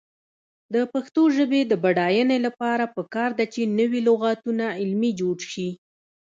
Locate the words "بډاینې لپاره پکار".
1.83-3.29